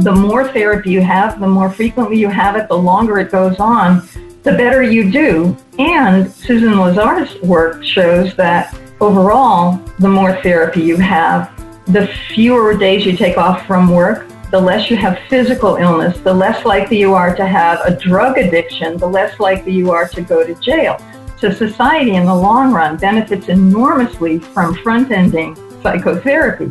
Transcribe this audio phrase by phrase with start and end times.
[0.00, 3.58] The more therapy you have, the more frequently you have it, the longer it goes
[3.58, 4.08] on,
[4.44, 5.56] the better you do.
[5.78, 11.50] And Susan Lazar's work shows that overall, the more therapy you have,
[11.86, 16.32] the fewer days you take off from work, the less you have physical illness, the
[16.32, 20.22] less likely you are to have a drug addiction, the less likely you are to
[20.22, 20.96] go to jail.
[21.38, 26.70] So society in the long run benefits enormously from front-ending psychotherapy.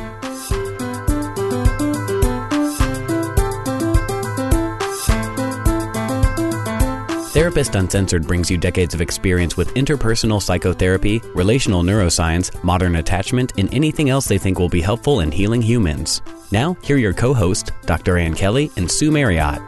[7.31, 13.73] Therapist Uncensored brings you decades of experience with interpersonal psychotherapy, relational neuroscience, modern attachment, and
[13.73, 16.21] anything else they think will be helpful in healing humans.
[16.51, 18.17] Now, here are your co hosts, Dr.
[18.17, 19.61] Ann Kelly and Sue Marriott.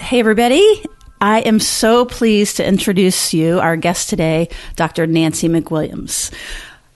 [0.00, 0.84] Hey, everybody.
[1.20, 5.06] I am so pleased to introduce you, our guest today, Dr.
[5.06, 6.34] Nancy McWilliams.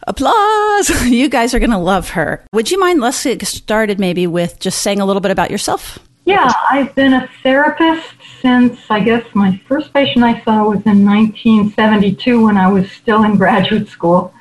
[0.08, 0.90] Applause!
[1.04, 2.44] You guys are going to love her.
[2.52, 6.00] Would you mind, let's get started maybe with just saying a little bit about yourself?
[6.24, 11.04] Yeah, I've been a therapist since I guess my first patient I saw was in
[11.04, 14.32] 1972 when I was still in graduate school.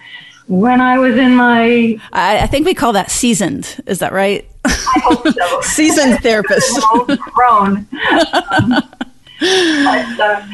[0.48, 1.98] When I was in my.
[2.14, 3.82] I, I think we call that seasoned.
[3.86, 4.50] Is that right?
[4.66, 5.62] I hope so.
[5.62, 6.80] seasoned therapist.
[7.34, 7.88] grown.
[8.52, 8.70] um,
[9.40, 10.48] but, uh,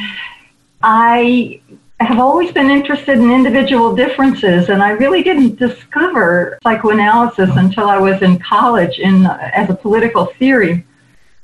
[0.81, 1.61] I
[2.00, 7.97] have always been interested in individual differences, and I really didn't discover psychoanalysis until I
[7.97, 10.85] was in college in as a political theory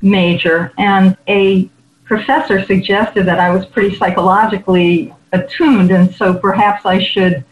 [0.06, 1.70] major, and a
[2.06, 7.44] professor suggested that I was pretty psychologically attuned, and so perhaps I should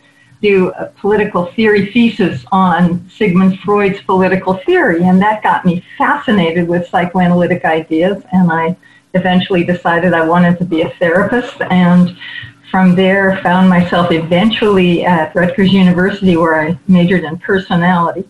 [0.41, 6.67] do a political theory thesis on Sigmund Freud's political theory, and that got me fascinated
[6.67, 8.77] with psychoanalytic ideas, and I
[9.15, 12.15] eventually decided I wanted to be a therapist, and
[12.69, 18.27] from there found myself eventually at Rutgers University where I majored in personality.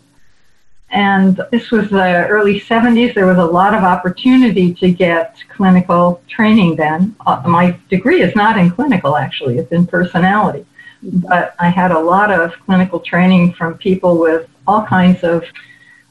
[0.94, 3.16] And this was the early 70s.
[3.16, 7.16] There was a lot of opportunity to get clinical training then.
[7.26, 10.68] Uh, my degree is not in clinical, actually, it's in personality.
[11.02, 15.44] But I had a lot of clinical training from people with all kinds of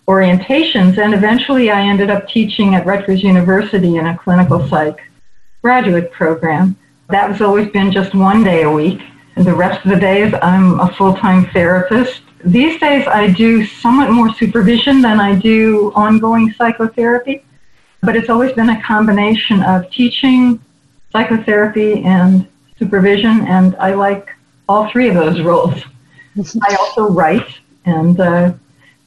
[0.09, 0.99] orientations.
[0.99, 5.01] And eventually I ended up teaching at Rutgers University in a clinical psych
[5.63, 6.77] graduate program.
[7.09, 9.01] That has always been just one day a week.
[9.37, 13.65] And the rest of the days, I'm a full time therapist these days, I do
[13.65, 17.45] somewhat more supervision than I do ongoing psychotherapy,
[18.03, 20.61] but it's always been a combination of teaching,
[21.11, 22.47] psychotherapy, and
[22.79, 24.29] supervision, and I like
[24.69, 25.83] all three of those roles.
[26.63, 27.49] I also write,
[27.85, 28.53] and uh,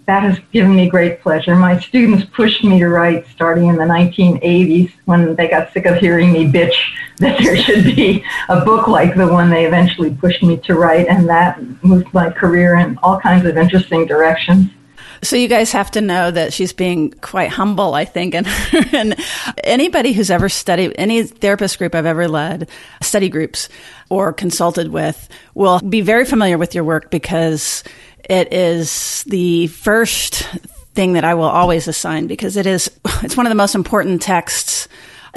[0.06, 1.56] that has given me great pleasure.
[1.56, 5.98] My students pushed me to write starting in the 1980s when they got sick of
[5.98, 6.76] hearing me bitch
[7.18, 11.08] that there should be a book like the one they eventually pushed me to write,
[11.08, 14.70] and that moved my career in all kinds of interesting directions.
[15.24, 18.36] So you guys have to know that she's being quite humble, I think.
[18.36, 18.48] And,
[18.94, 19.16] and
[19.64, 22.70] anybody who's ever studied any therapist group I've ever led,
[23.02, 23.70] study groups
[24.10, 27.84] or consulted with will be very familiar with your work because
[28.30, 30.48] it is the first
[30.94, 32.90] thing that I will always assign because it is
[33.24, 34.88] it's one of the most important texts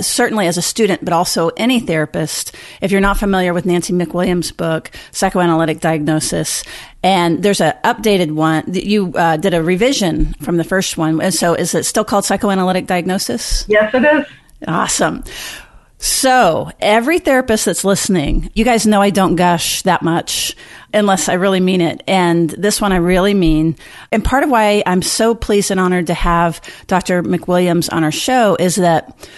[0.01, 2.55] certainly as a student, but also any therapist.
[2.81, 6.65] If you're not familiar with Nancy McWilliams' book, Psychoanalytic Diagnosis,
[7.03, 11.21] and there's an updated one, you uh, did a revision from the first one.
[11.21, 13.65] And so is it still called Psychoanalytic Diagnosis?
[13.69, 14.27] Yes, it is.
[14.67, 15.23] Awesome.
[16.01, 20.55] So, every therapist that's listening, you guys know I don't gush that much
[20.95, 22.05] unless I really mean it.
[22.07, 23.77] And this one I really mean.
[24.13, 27.25] And part of why I'm so pleased and honored to have Dr.
[27.25, 29.29] McWilliams on our show is that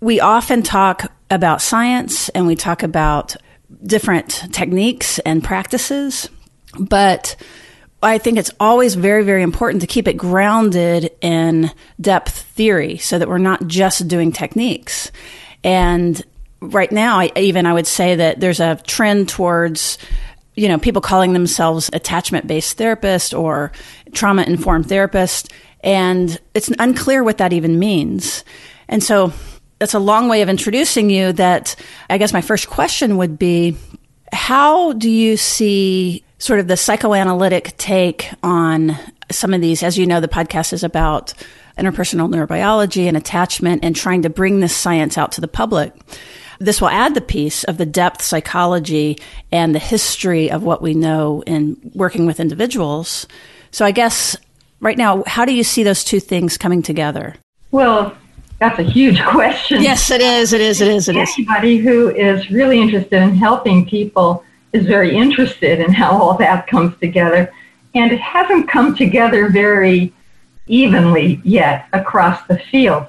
[0.00, 3.36] we often talk about science and we talk about
[3.84, 6.30] different techniques and practices,
[6.78, 7.36] but
[8.02, 11.70] I think it's always very, very important to keep it grounded in
[12.00, 15.10] depth theory so that we're not just doing techniques.
[15.64, 16.22] And
[16.60, 19.98] right now, I, even I would say that there's a trend towards
[20.56, 23.72] you know, people calling themselves attachment based therapist or
[24.12, 25.52] trauma informed therapist.
[25.84, 28.42] And it's unclear what that even means.
[28.88, 29.32] And so
[29.78, 31.76] that's a long way of introducing you that
[32.08, 33.76] I guess my first question would be
[34.32, 38.96] how do you see sort of the psychoanalytic take on
[39.30, 39.82] some of these.
[39.82, 41.34] As you know, the podcast is about
[41.78, 45.92] interpersonal neurobiology and attachment and trying to bring this science out to the public.
[46.58, 49.18] This will add the piece of the depth psychology
[49.52, 53.26] and the history of what we know in working with individuals.
[53.70, 54.36] So I guess
[54.80, 57.34] right now, how do you see those two things coming together?
[57.72, 58.16] Well,
[58.58, 59.82] that's a huge question.
[59.82, 60.52] Yes, it is.
[60.52, 60.80] It is.
[60.80, 61.08] It is.
[61.08, 61.30] It is.
[61.36, 64.42] Anybody who is really interested in helping people
[64.72, 67.52] is very interested in how all that comes together.
[67.94, 70.12] And it hasn't come together very
[70.66, 73.06] evenly yet across the field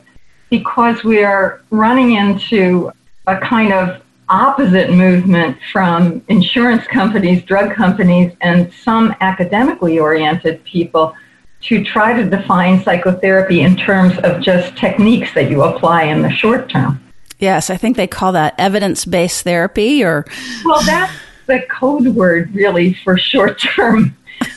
[0.49, 2.91] because we are running into
[3.27, 11.13] a kind of opposite movement from insurance companies, drug companies, and some academically oriented people
[11.61, 16.29] to try to define psychotherapy in terms of just techniques that you apply in the
[16.29, 17.01] short term.
[17.39, 20.25] Yes, I think they call that evidence based therapy or.
[20.65, 21.13] Well, that's
[21.45, 24.15] the code word really for short term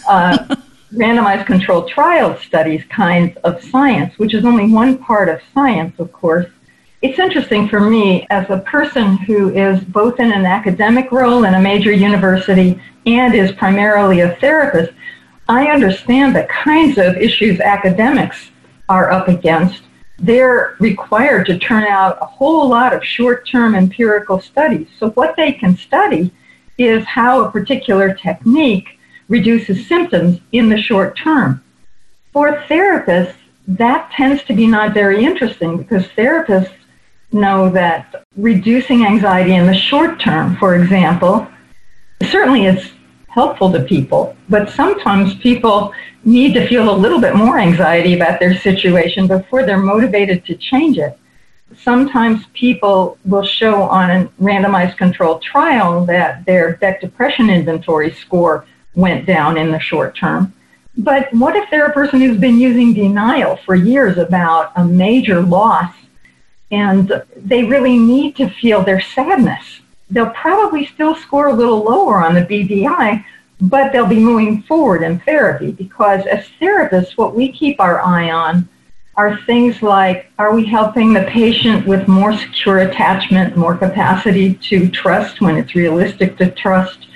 [0.09, 0.57] uh,
[0.93, 6.13] randomized controlled trial studies kinds of science, which is only one part of science, of
[6.13, 6.47] course.
[7.03, 11.55] It's interesting for me as a person who is both in an academic role in
[11.55, 14.93] a major university and is primarily a therapist.
[15.49, 18.51] I understand the kinds of issues academics
[18.89, 19.83] are up against.
[20.19, 24.89] They're required to turn out a whole lot of short term empirical studies.
[24.99, 26.31] So, what they can study
[26.77, 29.00] is how a particular technique
[29.31, 31.65] reduces symptoms in the short term.
[32.33, 33.37] For therapists,
[33.67, 36.75] that tends to be not very interesting because therapists
[37.33, 41.47] know that reducing anxiety in the short term, for example,
[42.29, 42.93] certainly is
[43.29, 45.95] helpful to people, but sometimes people
[46.25, 50.57] need to feel a little bit more anxiety about their situation before they're motivated to
[50.57, 51.17] change it.
[51.79, 58.67] Sometimes people will show on a randomized controlled trial that their Beck depression inventory score
[58.95, 60.53] went down in the short term.
[60.97, 65.41] But what if they're a person who's been using denial for years about a major
[65.41, 65.95] loss
[66.71, 69.81] and they really need to feel their sadness?
[70.11, 73.25] They'll probably still score a little lower on the BDI,
[73.61, 78.31] but they'll be moving forward in therapy because as therapists, what we keep our eye
[78.31, 78.69] on
[79.17, 84.89] are things like are we helping the patient with more secure attachment, more capacity to
[84.89, 87.07] trust when it's realistic to trust?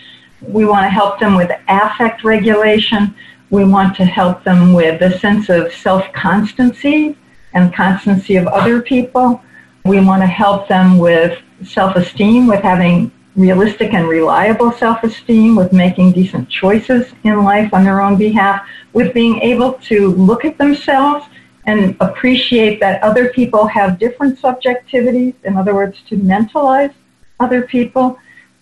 [0.49, 3.14] We want to help them with affect regulation.
[3.50, 7.17] We want to help them with a sense of self constancy
[7.52, 9.43] and constancy of other people.
[9.85, 15.56] We want to help them with self esteem, with having realistic and reliable self esteem,
[15.56, 20.44] with making decent choices in life on their own behalf, with being able to look
[20.44, 21.26] at themselves
[21.67, 26.93] and appreciate that other people have different subjectivities, in other words, to mentalize
[27.41, 28.19] other people,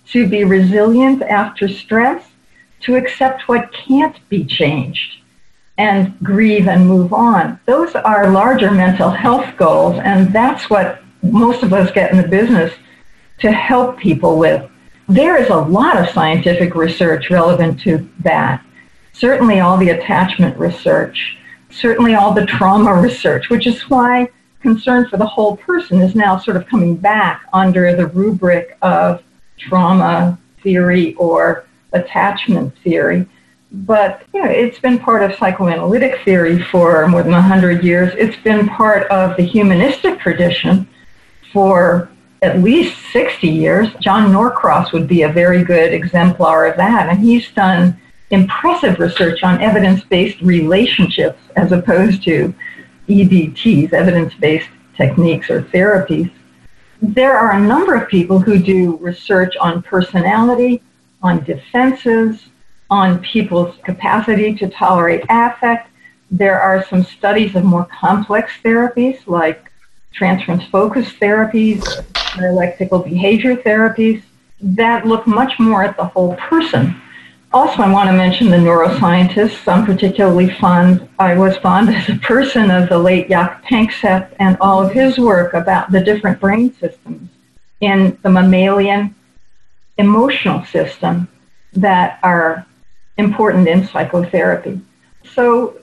[0.08, 2.24] to be resilient after stress,
[2.80, 5.18] to accept what can't be changed,
[5.78, 7.58] and grieve and move on.
[7.66, 12.26] Those are larger mental health goals, and that's what most of us get in the
[12.26, 12.72] business
[13.38, 14.68] to help people with.
[15.08, 18.64] There is a lot of scientific research relevant to that.
[19.12, 21.36] Certainly, all the attachment research,
[21.70, 24.28] certainly, all the trauma research, which is why
[24.60, 29.22] concern for the whole person is now sort of coming back under the rubric of
[29.68, 33.26] trauma theory or attachment theory.
[33.72, 38.12] But you know, it's been part of psychoanalytic theory for more than 100 years.
[38.18, 40.86] It's been part of the humanistic tradition
[41.52, 42.10] for
[42.42, 43.88] at least 60 years.
[44.00, 47.08] John Norcross would be a very good exemplar of that.
[47.08, 47.98] And he's done
[48.30, 52.52] impressive research on evidence based relationships as opposed to
[53.08, 56.30] EBTs, evidence based techniques or therapies
[57.02, 60.80] there are a number of people who do research on personality,
[61.20, 62.46] on defenses,
[62.90, 65.90] on people's capacity to tolerate affect.
[66.30, 69.70] There are some studies of more complex therapies like
[70.14, 71.84] transference focus therapies,
[72.36, 74.22] dialectical behavior therapies
[74.60, 77.00] that look much more at the whole person
[77.52, 79.68] also, I want to mention the neuroscientists.
[79.68, 84.56] I'm particularly fond, I was fond as a person of the late Jaak Panksepp and
[84.60, 87.28] all of his work about the different brain systems
[87.80, 89.14] in the mammalian
[89.98, 91.28] emotional system
[91.74, 92.66] that are
[93.18, 94.80] important in psychotherapy.
[95.34, 95.78] So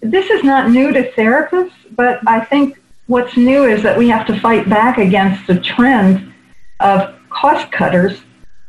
[0.00, 4.26] this is not new to therapists, but I think what's new is that we have
[4.28, 6.32] to fight back against the trend
[6.80, 8.22] of cost cutters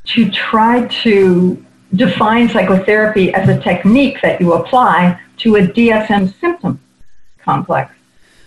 [0.05, 6.79] to try to define psychotherapy as a technique that you apply to a DSM symptom
[7.39, 7.93] complex.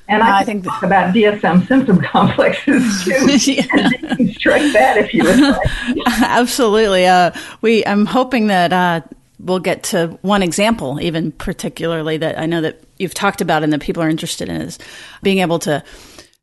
[0.08, 3.10] And I, I think talk about DSM symptom complexes too.
[3.52, 4.32] yeah.
[4.32, 5.68] strike that if you would like.
[6.22, 7.06] Absolutely.
[7.06, 9.00] Uh, we, I'm hoping that uh,
[9.40, 13.72] we'll get to one example, even particularly that I know that you've talked about and
[13.72, 14.78] that people are interested in is
[15.22, 15.82] being able to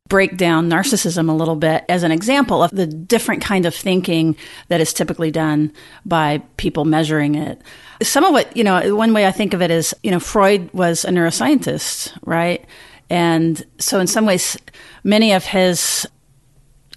[0.09, 4.35] break down narcissism a little bit as an example of the different kind of thinking
[4.67, 5.71] that is typically done
[6.05, 7.61] by people measuring it.
[8.01, 10.69] Some of what, you know, one way I think of it is, you know, Freud
[10.73, 12.65] was a neuroscientist, right?
[13.09, 14.57] And so in some ways,
[15.03, 16.05] many of his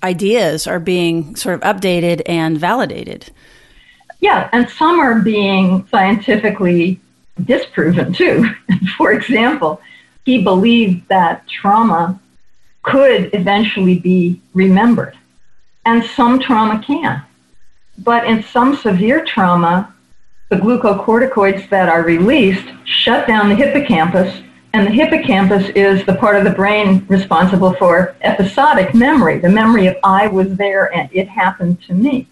[0.03, 3.31] ideas are being sort of updated and validated.
[4.21, 7.01] Yeah, and some are being scientifically
[7.45, 8.49] disproven too.
[8.97, 9.81] For example,
[10.25, 12.19] he believed that trauma
[12.87, 15.19] could eventually be remembered,
[15.85, 17.23] and some trauma can.
[17.99, 19.93] But in some severe trauma,
[20.51, 24.41] the glucocorticoids that are released shut down the hippocampus,
[24.73, 29.89] and the hippocampus is the part of the brain responsible for episodic memory, the memory
[29.89, 32.29] of I was there and it happened to me.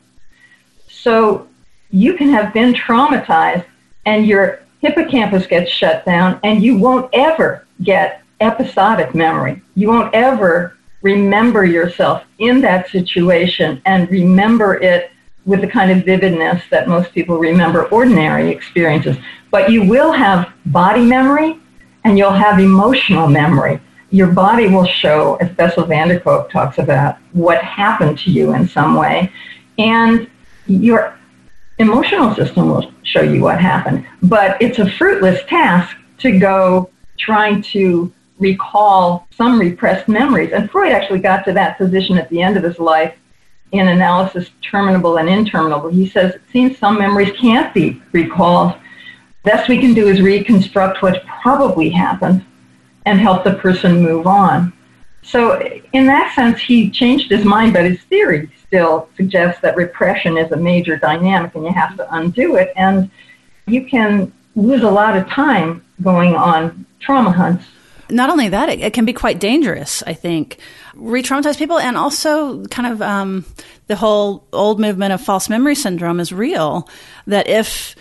[0.89, 1.49] So
[1.91, 3.65] you can have been traumatized
[4.05, 9.63] and your hippocampus gets shut down and you won't ever get episodic memory.
[9.75, 15.11] You won't ever remember yourself in that situation and remember it
[15.45, 19.17] with the kind of vividness that most people remember ordinary experiences.
[19.51, 21.59] But you will have body memory
[22.05, 23.81] and you'll have emotional memory.
[24.11, 28.55] Your body will show, as Bessel van der Kolk talks about, what happened to you
[28.55, 29.31] in some way.
[29.79, 30.31] And
[30.67, 31.19] your
[31.79, 34.07] emotional system will show you what happened.
[34.23, 40.53] But it's a fruitless task to go trying to recall some repressed memories.
[40.53, 43.15] And Freud actually got to that position at the end of his life
[43.73, 45.91] in analysis terminable and interminable.
[45.91, 48.75] He says it seems some memories can't be recalled.
[49.43, 52.45] Best we can do is reconstruct what probably happened
[53.05, 54.73] and help the person move on.
[55.23, 55.61] So,
[55.93, 60.53] in that sense, he changed his mind, but his theory still suggests that repression is
[60.53, 62.73] a major dynamic and you have to undo it.
[62.77, 63.11] And
[63.67, 67.65] you can lose a lot of time going on trauma hunts.
[68.11, 70.59] Not only that, it, it can be quite dangerous, I think.
[70.95, 73.45] Re traumatize people, and also kind of um,
[73.87, 76.89] the whole old movement of false memory syndrome is real.
[77.27, 77.97] That if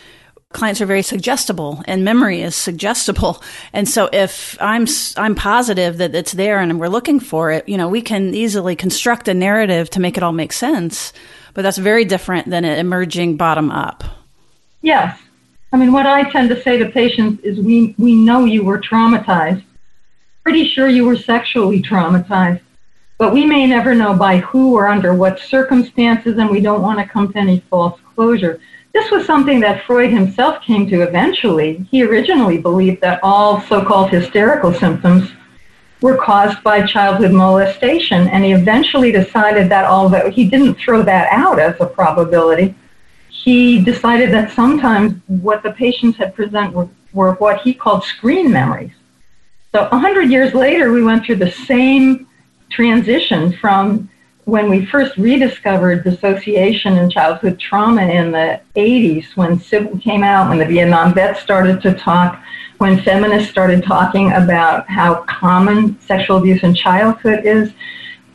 [0.53, 3.43] clients are very suggestible and memory is suggestible.
[3.74, 4.86] And so if I'm,
[5.17, 8.75] I'm positive that it's there and we're looking for it, you know, we can easily
[8.75, 11.12] construct a narrative to make it all make sense.
[11.55, 14.03] But that's very different than it emerging bottom up.
[14.81, 15.19] Yes.
[15.72, 18.79] I mean, what I tend to say to patients is we, we know you were
[18.79, 19.63] traumatized.
[20.43, 22.59] Pretty sure you were sexually traumatized.
[23.17, 27.00] But we may never know by who or under what circumstances, and we don't want
[27.00, 28.59] to come to any false closure.
[28.91, 31.88] This was something that Freud himself came to eventually.
[31.89, 35.31] He originally believed that all so called hysterical symptoms
[36.01, 41.29] were caused by childhood molestation, and he eventually decided that although he didn't throw that
[41.31, 42.75] out as a probability,
[43.29, 48.51] he decided that sometimes what the patients had present were, were what he called screen
[48.51, 48.91] memories.
[49.73, 52.27] So 100 years later, we went through the same
[52.69, 54.07] transition from
[54.45, 60.49] when we first rediscovered dissociation and childhood trauma in the 80s, when Sybil came out,
[60.49, 62.39] when the Vietnam vets started to talk,
[62.77, 67.71] when feminists started talking about how common sexual abuse in childhood is,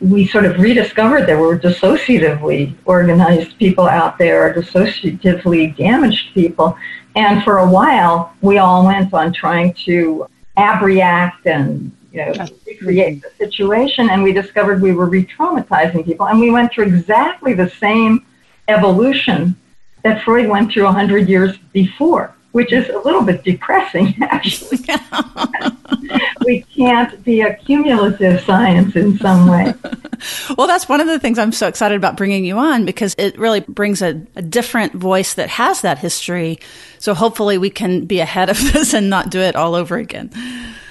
[0.01, 6.77] we sort of rediscovered there were dissociatively organized people out there, dissociatively damaged people.
[7.15, 10.27] And for a while, we all went on trying to
[10.59, 16.39] abreact and you know, recreate the situation, and we discovered we were re-traumatizing people, and
[16.39, 18.25] we went through exactly the same
[18.67, 19.55] evolution
[20.03, 24.79] that Freud went through 100 years before, which is a little bit depressing, actually.
[26.45, 29.73] we can't be a cumulative science in some way.
[30.57, 33.37] well, that's one of the things I'm so excited about bringing you on because it
[33.37, 36.59] really brings a, a different voice that has that history.
[36.97, 40.31] So hopefully we can be ahead of this and not do it all over again.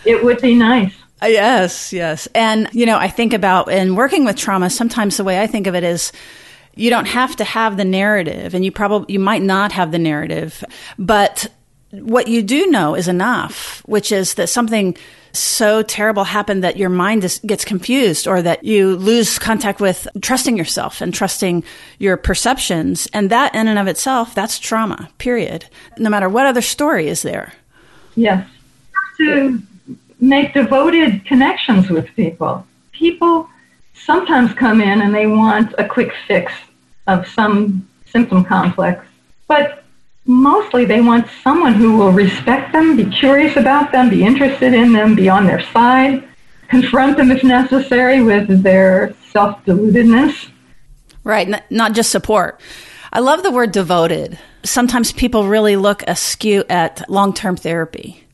[0.04, 0.94] It would be nice.
[1.20, 2.28] Uh, yes, yes.
[2.34, 5.66] And, you know, I think about in working with trauma, sometimes the way I think
[5.66, 6.12] of it is
[6.76, 9.98] you don't have to have the narrative and you probably, you might not have the
[9.98, 10.62] narrative,
[10.96, 11.48] but
[11.90, 14.96] what you do know is enough, which is that something
[15.32, 20.06] so terrible happened that your mind is, gets confused or that you lose contact with
[20.20, 21.64] trusting yourself and trusting
[21.98, 23.08] your perceptions.
[23.12, 25.66] And that in and of itself, that's trauma, period.
[25.98, 27.52] No matter what other story is there.
[28.16, 28.46] Yes.
[29.18, 29.62] To
[30.20, 32.66] make devoted connections with people.
[32.92, 33.48] People
[33.94, 36.52] sometimes come in and they want a quick fix
[37.06, 39.04] of some symptom complex,
[39.46, 39.84] but
[40.28, 44.92] mostly they want someone who will respect them, be curious about them, be interested in
[44.92, 46.22] them, be on their side,
[46.68, 50.50] confront them if necessary with their self deludedness.
[51.24, 52.60] Right, not just support.
[53.12, 54.38] I love the word devoted.
[54.64, 58.24] sometimes people really look askew at long term therapy.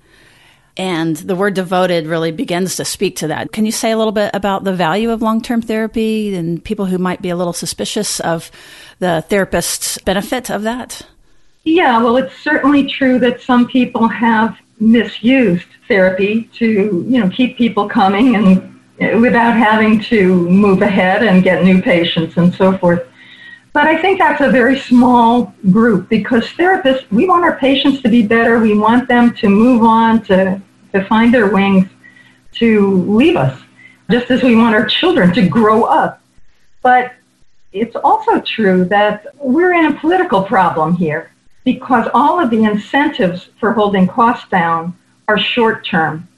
[0.77, 3.53] And the word devoted really begins to speak to that.
[3.53, 6.87] Can you say a little bit about the value of long term therapy and people
[6.87, 8.51] who might be a little suspicious of
[8.99, 11.07] the therapist's benefit of that?
[11.65, 16.67] Yeah, well, it's certainly true that some people have misused therapy to,
[17.09, 22.37] you know, keep people coming and without having to move ahead and get new patients
[22.37, 23.07] and so forth.
[23.73, 28.09] But I think that's a very small group because therapists, we want our patients to
[28.09, 28.59] be better.
[28.61, 30.61] We want them to move on, to,
[30.93, 31.89] to find their wings,
[32.57, 33.59] to leave us,
[34.11, 36.21] just as we want our children to grow up.
[36.83, 37.15] But
[37.73, 41.33] it's also true that we're in a political problem here
[41.65, 44.97] because all of the incentives for holding costs down
[45.29, 46.29] are short term,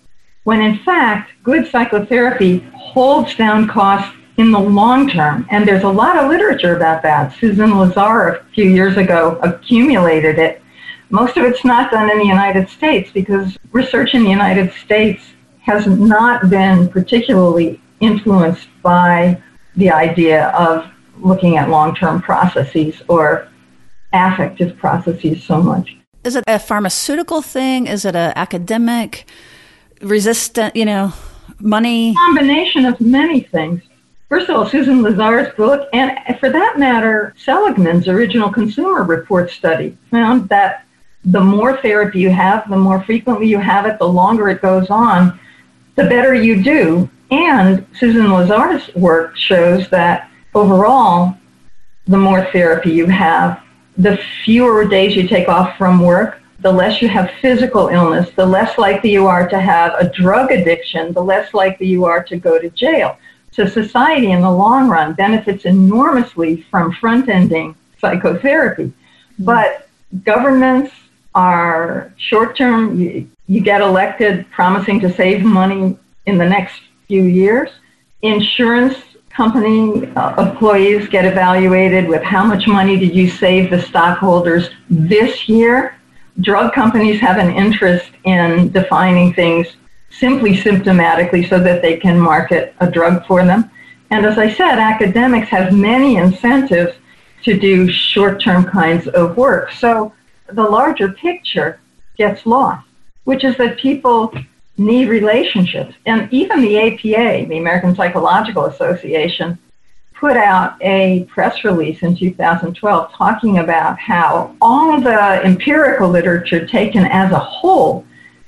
[0.44, 5.46] when in fact, good psychotherapy holds down costs in the long term.
[5.50, 7.34] And there's a lot of literature about that.
[7.38, 10.62] Susan Lazar a few years ago accumulated it.
[11.10, 15.22] Most of it's not done in the United States because research in the United States
[15.60, 19.40] has not been particularly influenced by
[19.76, 20.86] the idea of
[21.18, 23.48] looking at long-term processes or
[24.16, 25.96] affective processes so much.
[26.24, 27.86] Is it a pharmaceutical thing?
[27.86, 29.26] Is it an academic
[30.00, 31.12] resistant, you know,
[31.60, 32.14] money?
[32.14, 33.82] Combination of many things.
[34.28, 39.96] First of all, Susan Lazar's book, and for that matter, Seligman's original consumer report study
[40.10, 40.84] found that
[41.24, 44.90] the more therapy you have, the more frequently you have it, the longer it goes
[44.90, 45.38] on,
[45.94, 47.08] the better you do.
[47.30, 51.36] And Susan Lazar's work shows that overall,
[52.06, 53.62] the more therapy you have,
[53.98, 58.44] the fewer days you take off from work, the less you have physical illness, the
[58.44, 62.36] less likely you are to have a drug addiction, the less likely you are to
[62.36, 63.18] go to jail.
[63.52, 68.92] So society in the long run benefits enormously from front-ending psychotherapy.
[69.36, 69.44] Hmm.
[69.44, 69.88] But
[70.24, 70.92] governments
[71.34, 73.00] are short-term.
[73.00, 77.70] You, you get elected promising to save money in the next few years.
[78.22, 78.96] Insurance
[79.36, 85.48] company uh, employees get evaluated with how much money did you save the stockholders this
[85.48, 85.96] year.
[86.40, 89.66] Drug companies have an interest in defining things
[90.08, 93.70] simply symptomatically so that they can market a drug for them.
[94.10, 96.92] And as I said, academics have many incentives
[97.42, 99.70] to do short-term kinds of work.
[99.72, 100.14] So
[100.46, 101.80] the larger picture
[102.16, 102.86] gets lost,
[103.24, 104.32] which is that people
[104.78, 105.94] need relationships.
[106.06, 109.58] And even the APA, the American Psychological Association,
[110.14, 117.04] put out a press release in 2012 talking about how all the empirical literature taken
[117.04, 118.04] as a whole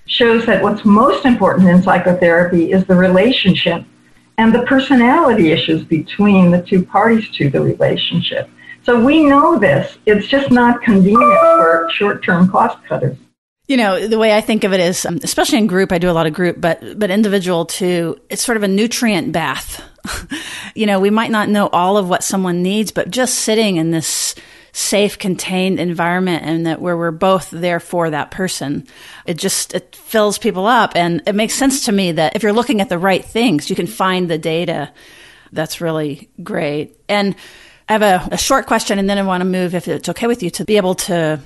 [0.06, 3.84] shows that what's most important in psychotherapy is the relationship
[4.38, 8.48] and the personality issues between the two parties to the relationship.
[8.84, 9.98] So we know this.
[10.06, 13.18] It's just not convenient for short-term cost cutters.
[13.68, 16.10] You know, the way I think of it is, um, especially in group, I do
[16.10, 19.84] a lot of group, but, but individual too, it's sort of a nutrient bath.
[20.74, 23.90] you know, we might not know all of what someone needs, but just sitting in
[23.90, 24.34] this
[24.72, 28.86] safe, contained environment and that where we're both there for that person.
[29.26, 30.92] It just, it fills people up.
[30.94, 33.76] And it makes sense to me that if you're looking at the right things, you
[33.76, 34.92] can find the data.
[35.52, 36.96] That's really great.
[37.08, 37.34] And
[37.88, 40.26] I have a, a short question and then I want to move, if it's okay
[40.26, 41.40] with you, to be able to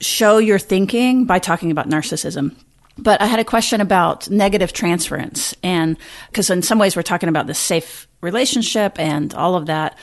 [0.00, 2.54] show your thinking by talking about narcissism.
[2.96, 5.54] But I had a question about negative transference.
[5.62, 5.96] And
[6.30, 9.96] because in some ways we're talking about the safe relationship and all of that.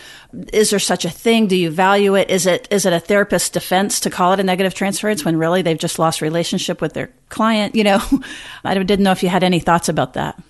[0.53, 1.47] Is there such a thing?
[1.47, 2.29] Do you value it?
[2.29, 5.61] Is it is it a therapist's defense to call it a negative transference when really
[5.61, 7.75] they've just lost relationship with their client?
[7.75, 8.01] You know,
[8.63, 10.41] I didn't know if you had any thoughts about that.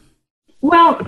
[0.62, 1.00] Well,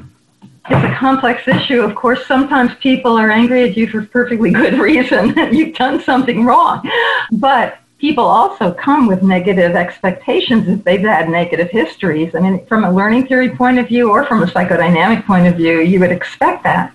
[0.70, 1.82] it's a complex issue.
[1.82, 5.36] Of course, sometimes people are angry at you for perfectly good reason.
[5.54, 6.90] You've done something wrong.
[7.32, 12.36] But people also come with negative expectations if they've had negative histories.
[12.36, 15.56] I mean, from a learning theory point of view or from a psychodynamic point of
[15.56, 16.94] view, you would expect that.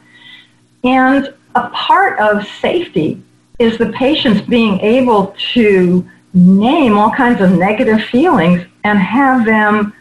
[0.85, 3.23] And a part of safety
[3.59, 9.93] is the patients being able to name all kinds of negative feelings and have them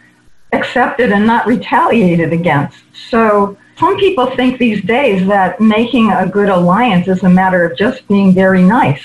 [0.53, 2.83] accepted and not retaliated against.
[3.09, 7.77] So some people think these days that making a good alliance is a matter of
[7.77, 9.01] just being very nice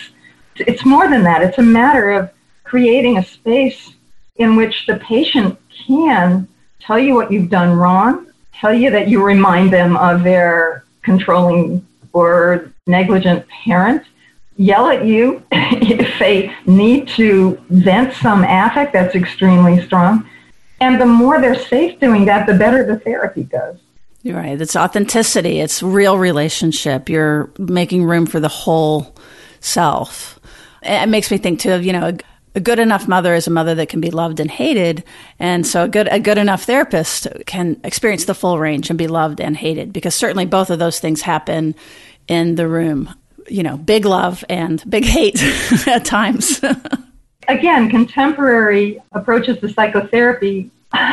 [0.61, 1.43] it's more than that.
[1.43, 2.31] It's a matter of
[2.65, 3.95] creating a space
[4.37, 6.49] in which the patient can
[6.81, 11.87] tell you what you've done wrong, tell you that you remind them of their controlling
[12.13, 14.03] or negligent parent,
[14.57, 20.29] yell at you if they need to vent some affect that's extremely strong.
[20.81, 23.79] And the more they're safe doing that, the better the therapy goes.
[24.23, 24.61] You're right.
[24.61, 25.61] It's authenticity.
[25.61, 27.09] It's real relationship.
[27.09, 29.15] You're making room for the whole
[29.61, 30.36] self.
[30.87, 32.19] It makes me think too of, you know, a,
[32.57, 35.05] a good enough mother is a mother that can be loved and hated.
[35.39, 39.09] And so a good, a good enough therapist can experience the full range and be
[39.09, 41.75] loved and hated because certainly both of those things happen
[42.29, 43.15] in the room.
[43.49, 45.41] You know, big love and big hate
[45.87, 46.61] at times.
[47.49, 50.71] Again, contemporary approaches to psychotherapy,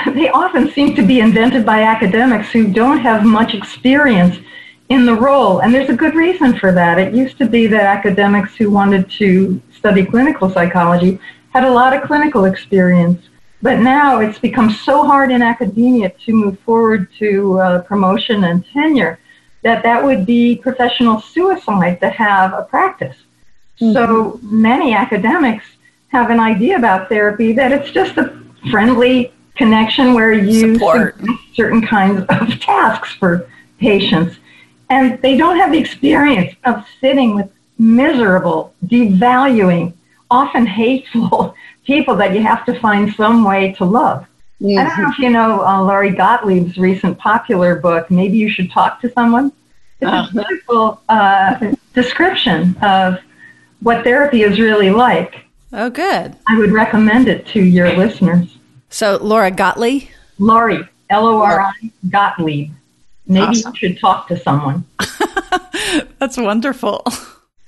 [0.08, 4.38] they often seem to be invented by academics who don't have much experience
[4.90, 5.60] in the role.
[5.60, 7.00] And there's a good reason for that.
[7.00, 11.20] It used to be that academics who wanted to study clinical psychology
[11.50, 13.22] had a lot of clinical experience.
[13.62, 18.66] But now it's become so hard in academia to move forward to uh, promotion and
[18.66, 19.20] tenure
[19.64, 23.16] that that would be professional suicide to have a practice.
[23.80, 23.94] Mm-hmm.
[23.94, 25.66] So many academics
[26.10, 28.38] have an idea about therapy that it's just a
[28.70, 31.20] friendly connection where you support
[31.54, 34.38] certain kinds of tasks for patients
[34.94, 39.94] and they don't have the experience of sitting with miserable, devaluing,
[40.30, 44.26] often hateful people that you have to find some way to love.
[44.62, 44.78] Mm-hmm.
[44.80, 48.72] I don't know if you know uh, Lori Gottlieb's recent popular book, Maybe You Should
[48.72, 49.52] Talk to Someone.
[50.00, 50.28] It's uh-huh.
[50.30, 53.20] a beautiful uh, description of
[53.82, 55.46] what therapy is really like.
[55.74, 56.36] Oh, good.
[56.48, 58.58] I would recommend it to your listeners.
[58.90, 60.10] So, Laura Gottlieb?
[60.38, 62.72] Laurie, L O R I, Gottlieb.
[63.28, 63.74] Maybe awesome.
[63.74, 64.86] you should talk to someone.
[66.20, 67.06] That's wonderful.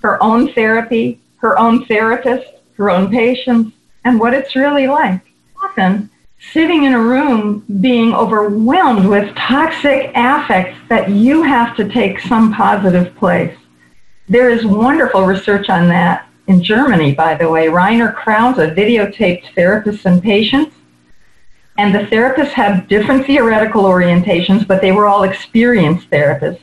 [0.01, 5.21] Her own therapy, her own therapist, her own patients, and what it's really like.
[5.63, 6.09] Often,
[6.51, 12.53] sitting in a room being overwhelmed with toxic affects that you have to take some
[12.53, 13.57] positive place.
[14.27, 17.69] There is wonderful research on that in Germany, by the way.
[17.69, 20.75] Rainer Krause videotaped therapists and patients
[21.77, 26.61] and the therapists had different theoretical orientations, but they were all experienced therapists.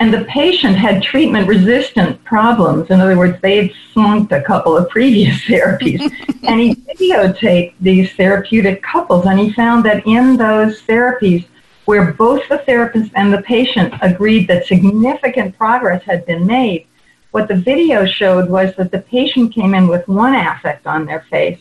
[0.00, 2.88] And the patient had treatment resistant problems.
[2.90, 6.00] In other words, they had flunked a couple of previous therapies.
[6.44, 11.46] and he videotaped these therapeutic couples, and he found that in those therapies,
[11.84, 16.86] where both the therapist and the patient agreed that significant progress had been made,
[17.32, 21.26] what the video showed was that the patient came in with one affect on their
[21.28, 21.58] face,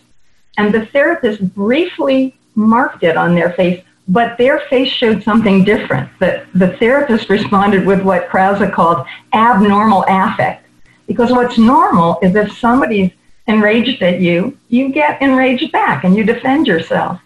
[0.57, 6.09] and the therapist briefly marked it on their face, but their face showed something different.
[6.19, 10.65] The, the therapist responded with what Krause called abnormal affect.
[11.07, 13.11] Because what's normal is if somebody's
[13.47, 17.21] enraged at you, you get enraged back and you defend yourself.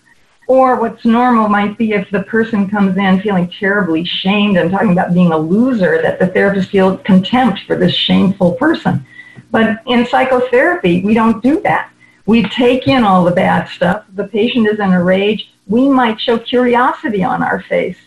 [0.48, 4.92] Or what's normal might be if the person comes in feeling terribly shamed and talking
[4.92, 9.06] about being a loser, that the therapist feels contempt for this shameful person.
[9.50, 11.90] But in psychotherapy, we don't do that.
[12.32, 14.06] We take in all the bad stuff.
[14.16, 15.52] The patient is in a rage.
[15.68, 17.98] We might show curiosity on our face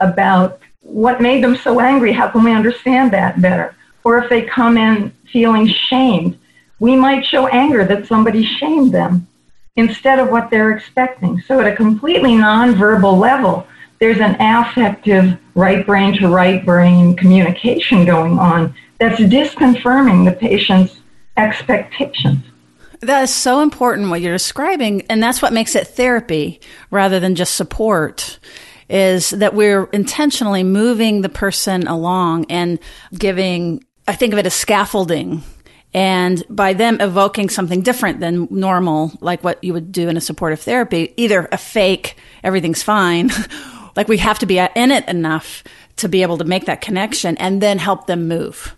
[0.00, 2.12] about what made them so angry.
[2.12, 3.74] How can we understand that better?
[4.04, 6.38] Or if they come in feeling shamed,
[6.78, 9.26] we might show anger that somebody shamed them
[9.74, 11.40] instead of what they're expecting.
[11.40, 13.66] So at a completely nonverbal level,
[13.98, 21.00] there's an affective right brain to right brain communication going on that's disconfirming the patient's
[21.36, 22.44] expectations.
[23.02, 25.02] That is so important what you're describing.
[25.10, 26.60] And that's what makes it therapy
[26.90, 28.38] rather than just support
[28.88, 32.78] is that we're intentionally moving the person along and
[33.18, 35.42] giving, I think of it as scaffolding.
[35.92, 40.20] And by them evoking something different than normal, like what you would do in a
[40.20, 43.30] supportive therapy, either a fake, everything's fine,
[43.96, 45.64] like we have to be in it enough
[45.96, 48.76] to be able to make that connection and then help them move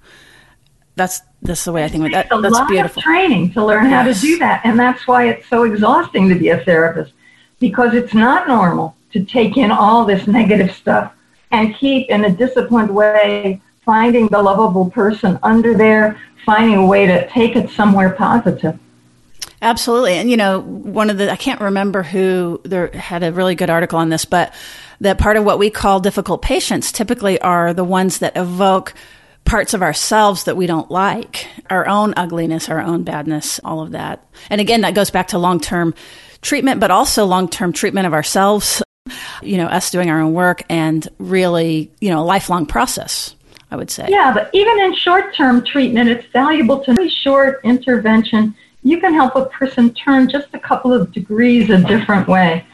[0.97, 2.11] that's that's the way I think.
[2.13, 3.01] That, a that's lot beautiful.
[3.01, 3.93] Of training to learn yes.
[3.93, 7.13] how to do that, and that's why it's so exhausting to be a therapist
[7.61, 11.13] because it's not normal to take in all this negative stuff
[11.51, 17.07] and keep in a disciplined way finding the lovable person under there, finding a way
[17.07, 18.79] to take it somewhere positive.
[19.63, 20.15] Absolutely.
[20.15, 23.71] And, you know, one of the, I can't remember who there had a really good
[23.71, 24.53] article on this, but
[25.01, 28.95] that part of what we call difficult patients typically are the ones that evoke
[29.45, 33.93] parts of ourselves that we don't like, our own ugliness, our own badness, all of
[33.93, 34.27] that.
[34.51, 35.95] And again, that goes back to long term
[36.41, 38.83] treatment, but also long term treatment of ourselves,
[39.43, 43.35] you know, us doing our own work and really, you know, a lifelong process.
[43.71, 44.07] I would say.
[44.09, 48.55] Yeah, but even in short term treatment, it's valuable to be short intervention.
[48.85, 52.65] You can help a person turn just a couple of degrees a different way.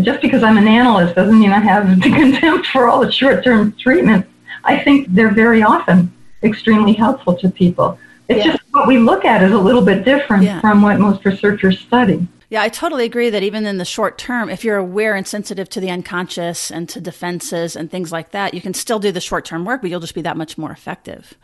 [0.00, 3.44] Just because I'm an analyst doesn't mean I have the contempt for all the short
[3.44, 4.26] term treatment.
[4.64, 6.10] I think they're very often
[6.46, 7.98] extremely helpful to people.
[8.28, 8.52] It's yeah.
[8.52, 10.60] just what we look at is a little bit different yeah.
[10.60, 12.26] from what most researchers study.
[12.48, 15.68] Yeah, I totally agree that even in the short term, if you're aware and sensitive
[15.70, 19.20] to the unconscious and to defenses and things like that, you can still do the
[19.20, 21.34] short term work, but you'll just be that much more effective.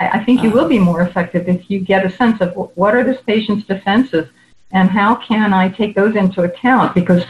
[0.00, 2.54] I, I think you um, will be more effective if you get a sense of
[2.76, 4.28] what are this patient's defenses
[4.70, 7.24] and how can I take those into account because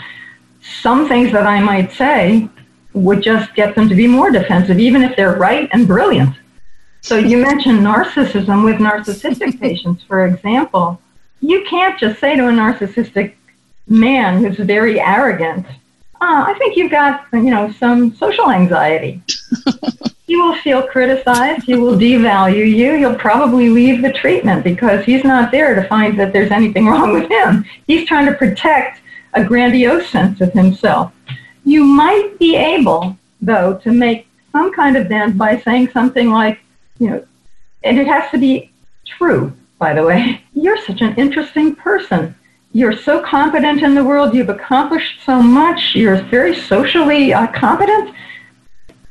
[0.61, 2.49] some things that I might say
[2.93, 6.35] would just get them to be more defensive, even if they're right and brilliant.
[7.01, 11.01] So you mentioned narcissism with narcissistic patients, for example.
[11.41, 13.35] You can't just say to a narcissistic
[13.87, 15.67] man who's very arrogant,
[16.21, 19.23] oh, I think you've got, you know, some social anxiety.
[20.27, 21.65] he will feel criticized.
[21.65, 22.97] He will devalue you.
[22.97, 27.13] He'll probably leave the treatment because he's not there to find that there's anything wrong
[27.13, 27.65] with him.
[27.87, 29.01] He's trying to protect
[29.35, 31.13] a grandiose sense of himself.
[31.65, 36.61] You might be able, though, to make some kind of dent by saying something like,
[36.99, 37.27] you know,
[37.85, 38.71] and it has to be
[39.07, 40.43] true, by the way.
[40.53, 42.35] You're such an interesting person.
[42.73, 44.35] You're so competent in the world.
[44.35, 45.95] You've accomplished so much.
[45.95, 48.15] You're very socially uh, competent.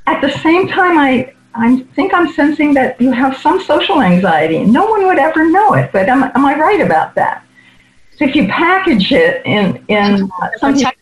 [0.05, 4.63] At the same time, I, I think I'm sensing that you have some social anxiety.
[4.63, 7.43] No one would ever know it, but am, am I right about that?
[8.17, 10.95] So if you package it in, in something that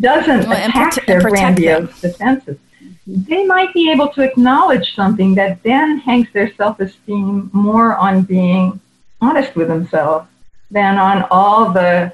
[0.00, 2.58] doesn't well, attack prote- their grandiose defenses,
[3.06, 8.80] they might be able to acknowledge something that then hangs their self-esteem more on being
[9.20, 10.28] honest with themselves
[10.70, 12.12] than on all the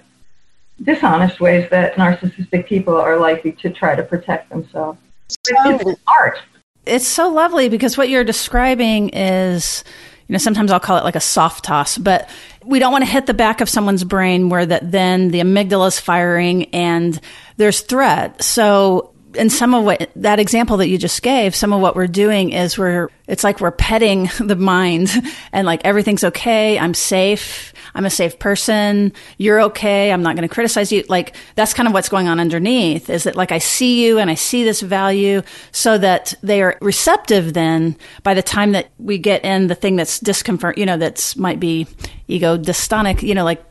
[0.83, 4.99] dishonest ways that narcissistic people are likely to try to protect themselves.
[5.49, 6.39] It's art.
[6.85, 9.83] It's so lovely because what you're describing is,
[10.29, 12.29] you know, sometimes I'll call it like a soft toss, but
[12.65, 15.89] we don't want to hit the back of someone's brain where that then the amygdala
[15.89, 17.21] is firing and
[17.57, 18.43] there's threat.
[18.43, 22.07] So in some of what that example that you just gave, some of what we're
[22.07, 25.11] doing is we're, it's like we're petting the mind
[25.53, 26.79] and like everything's okay.
[26.79, 27.73] I'm safe.
[27.95, 29.13] I'm a safe person.
[29.39, 30.13] You're okay.
[30.13, 31.05] I'm not going to criticize you.
[31.09, 34.31] Like that's kind of what's going on underneath is that like I see you and
[34.31, 39.19] I see this value so that they are receptive then by the time that we
[39.19, 41.87] get in the thing that's discomfort, you know, that's might be
[42.29, 43.65] ego dystonic, you know, like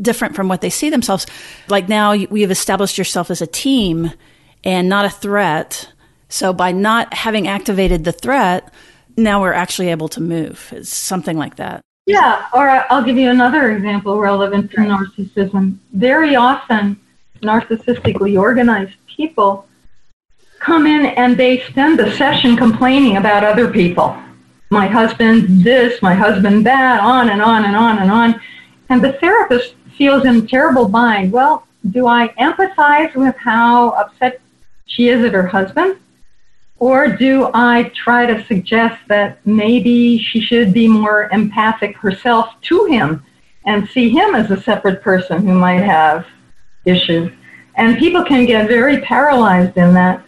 [0.00, 1.26] different from what they see themselves.
[1.68, 4.12] Like now we have established yourself as a team
[4.64, 5.88] and not a threat.
[6.28, 8.72] So by not having activated the threat,
[9.16, 10.68] now we're actually able to move.
[10.72, 11.82] It's something like that.
[12.06, 15.78] Yeah, or I'll give you another example relevant to narcissism.
[15.92, 16.98] Very often,
[17.42, 19.66] narcissistically organized people
[20.58, 24.16] come in and they spend the session complaining about other people.
[24.70, 28.40] My husband this, my husband that, on and on and on and on.
[28.88, 31.32] And the therapist feels in terrible bind.
[31.32, 34.40] Well, do I empathize with how upset
[34.86, 35.98] she is at her husband?
[36.78, 42.86] Or do I try to suggest that maybe she should be more empathic herself to
[42.86, 43.24] him
[43.64, 46.26] and see him as a separate person who might have
[46.84, 47.32] issues?
[47.76, 50.24] And people can get very paralyzed in that.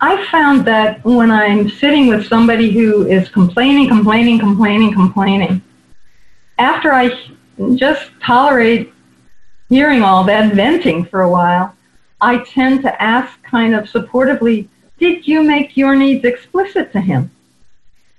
[0.00, 5.62] I found that when I'm sitting with somebody who is complaining, complaining, complaining, complaining,
[6.58, 7.18] after I
[7.76, 8.92] just tolerate
[9.68, 11.74] hearing all that venting for a while,
[12.20, 17.30] I tend to ask kind of supportively, did you make your needs explicit to him?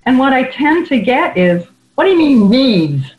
[0.04, 3.12] And what I tend to get is, what do you mean needs?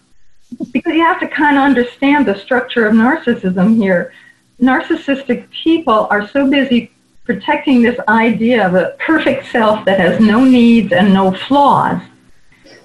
[0.72, 4.14] Because you have to kind of understand the structure of narcissism here.
[4.62, 6.92] Narcissistic people are so busy
[7.26, 12.02] protecting this idea of a perfect self that has no needs and no flaws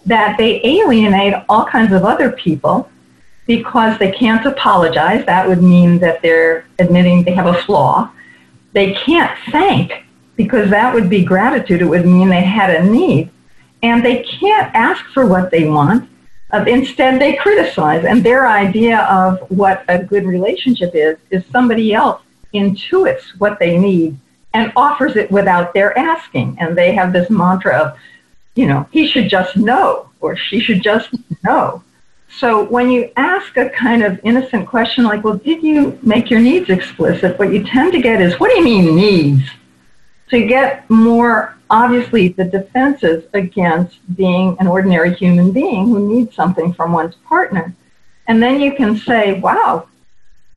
[0.04, 2.90] that they alienate all kinds of other people
[3.46, 5.24] because they can't apologize.
[5.26, 8.10] That would mean that they're admitting they have a flaw.
[8.72, 10.04] They can't thank
[10.36, 11.82] because that would be gratitude.
[11.82, 13.30] It would mean they had a need.
[13.82, 16.08] And they can't ask for what they want.
[16.50, 18.04] Uh, instead, they criticize.
[18.04, 22.22] And their idea of what a good relationship is, is somebody else
[22.54, 24.18] intuits what they need
[24.54, 26.56] and offers it without their asking.
[26.60, 27.98] And they have this mantra of,
[28.54, 31.10] you know, he should just know or she should just
[31.42, 31.82] know.
[32.38, 36.40] So when you ask a kind of innocent question like, well, did you make your
[36.40, 37.38] needs explicit?
[37.38, 39.50] What you tend to get is, what do you mean needs?
[40.34, 46.72] to get more obviously the defenses against being an ordinary human being who needs something
[46.72, 47.74] from one's partner.
[48.26, 49.88] And then you can say, wow,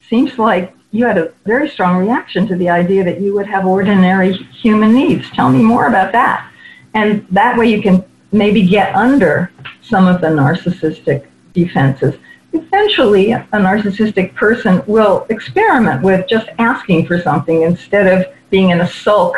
[0.09, 3.65] seems like you had a very strong reaction to the idea that you would have
[3.65, 5.29] ordinary human needs.
[5.31, 6.49] Tell me more about that.
[6.93, 12.15] And that way you can maybe get under some of the narcissistic defenses.
[12.53, 18.81] Eventually, a narcissistic person will experiment with just asking for something instead of being in
[18.81, 19.35] a sulk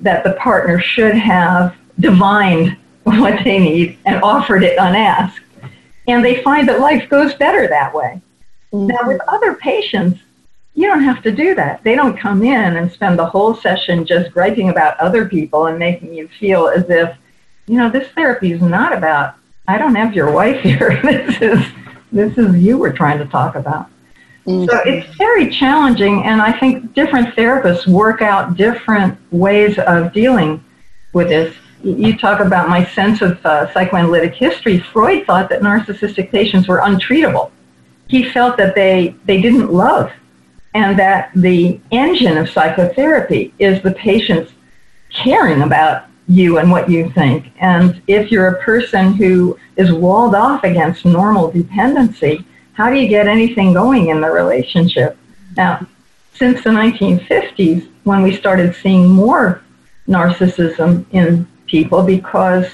[0.00, 5.44] that the partner should have divined what they need and offered it unasked.
[6.06, 8.20] And they find that life goes better that way.
[8.72, 8.88] Mm-hmm.
[8.88, 10.20] Now, with other patients,
[10.74, 11.82] you don't have to do that.
[11.84, 15.78] They don't come in and spend the whole session just griping about other people and
[15.78, 17.16] making you feel as if,
[17.66, 19.36] you know, this therapy is not about
[19.68, 21.00] I don't have your wife here.
[21.04, 21.64] this is
[22.10, 23.88] this is you we're trying to talk about.
[24.46, 24.68] Mm-hmm.
[24.68, 30.62] So it's very challenging, and I think different therapists work out different ways of dealing
[31.12, 31.54] with this.
[31.82, 34.78] You talk about my sense of uh, psychoanalytic history.
[34.78, 37.50] Freud thought that narcissistic patients were untreatable.
[38.08, 40.12] He felt that they, they didn't love,
[40.74, 44.52] and that the engine of psychotherapy is the patient's
[45.10, 47.52] caring about you and what you think.
[47.60, 53.06] And if you're a person who is walled off against normal dependency, how do you
[53.06, 55.18] get anything going in the relationship?
[55.56, 55.86] Now,
[56.32, 59.62] since the 1950s, when we started seeing more
[60.08, 62.66] narcissism in people because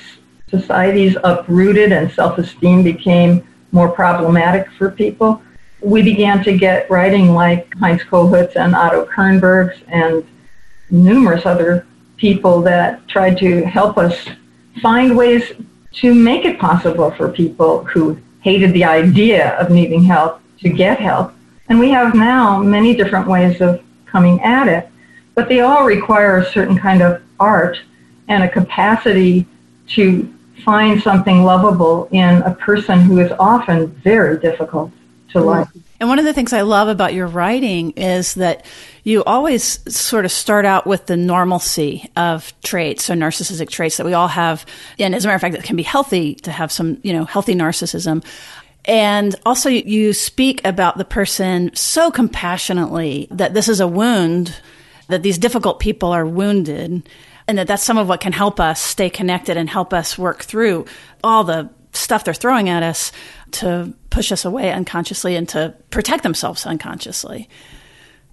[0.48, 5.42] society's uprooted and self-esteem became more problematic for people,
[5.80, 10.24] we began to get writing like Heinz Kohut and Otto Kernberg's and
[10.90, 11.87] numerous other
[12.18, 14.28] people that tried to help us
[14.82, 15.52] find ways
[15.92, 21.00] to make it possible for people who hated the idea of needing help to get
[21.00, 21.32] help.
[21.68, 24.88] And we have now many different ways of coming at it,
[25.34, 27.78] but they all require a certain kind of art
[28.28, 29.46] and a capacity
[29.88, 30.32] to
[30.64, 34.90] find something lovable in a person who is often very difficult
[35.30, 35.46] to mm.
[35.46, 35.68] like.
[36.00, 38.64] And one of the things I love about your writing is that
[39.02, 44.06] you always sort of start out with the normalcy of traits or narcissistic traits that
[44.06, 44.64] we all have.
[44.98, 47.24] And as a matter of fact, it can be healthy to have some, you know,
[47.24, 48.24] healthy narcissism.
[48.84, 54.54] And also you speak about the person so compassionately that this is a wound,
[55.08, 57.08] that these difficult people are wounded
[57.48, 60.44] and that that's some of what can help us stay connected and help us work
[60.44, 60.84] through
[61.24, 63.10] all the stuff they're throwing at us
[63.52, 67.48] to push us away unconsciously and to protect themselves unconsciously.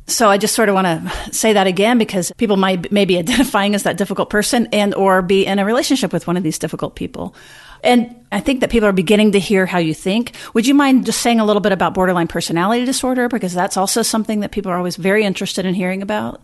[0.07, 3.17] So I just sort of want to say that again because people might may be
[3.19, 6.59] identifying as that difficult person and or be in a relationship with one of these
[6.59, 7.35] difficult people.
[7.83, 10.33] And I think that people are beginning to hear how you think.
[10.53, 14.01] Would you mind just saying a little bit about borderline personality disorder because that's also
[14.01, 16.41] something that people are always very interested in hearing about?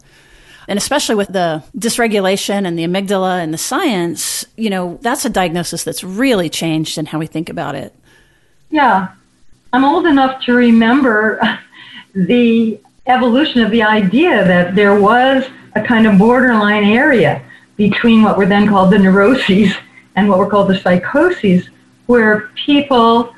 [0.67, 5.29] And especially with the dysregulation and the amygdala and the science, you know, that's a
[5.29, 7.95] diagnosis that's really changed in how we think about it.
[8.71, 9.09] Yeah.
[9.73, 11.39] I'm old enough to remember
[12.15, 17.43] the evolution of the idea that there was a kind of borderline area
[17.77, 19.73] between what were then called the neuroses
[20.15, 21.69] and what were called the psychoses,
[22.07, 23.35] where people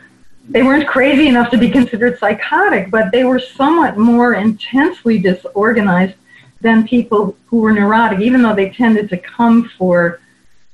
[0.49, 6.15] they weren't crazy enough to be considered psychotic, but they were somewhat more intensely disorganized
[6.59, 10.19] than people who were neurotic, even though they tended to come for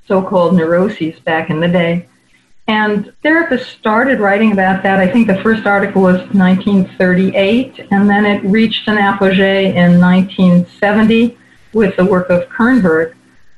[0.08, 2.08] so-called neuroses back in the day.
[2.70, 5.00] And therapists started writing about that.
[5.00, 11.36] I think the first article was 1938, and then it reached an apogee in 1970
[11.74, 13.16] with the work of Kernberg.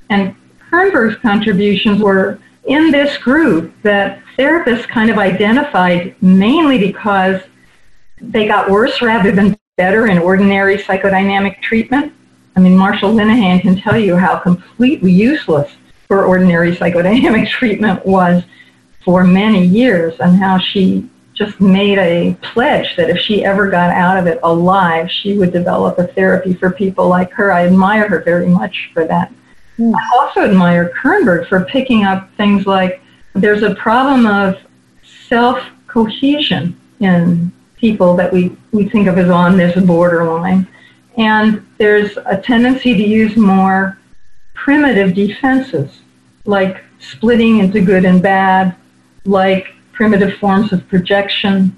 [0.10, 0.34] And
[0.71, 7.41] Kernberg's contributions were in this group that therapists kind of identified mainly because
[8.21, 12.13] they got worse rather than better in ordinary psychodynamic treatment.
[12.56, 15.69] I mean, Marsha Linehan can tell you how completely useless
[16.10, 18.43] her ordinary psychodynamic treatment was
[19.03, 23.89] for many years and how she just made a pledge that if she ever got
[23.89, 27.51] out of it alive, she would develop a therapy for people like her.
[27.51, 29.33] I admire her very much for that.
[29.79, 29.93] Mm.
[29.95, 33.01] I also admire Kernberg for picking up things like
[33.33, 34.59] there's a problem of
[35.29, 40.67] self cohesion in people that we, we think of as on this borderline.
[41.17, 43.97] And there's a tendency to use more
[44.53, 46.01] primitive defenses,
[46.45, 48.75] like splitting into good and bad,
[49.25, 51.75] like primitive forms of projection,